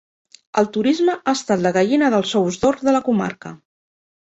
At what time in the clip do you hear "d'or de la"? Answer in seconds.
2.65-3.05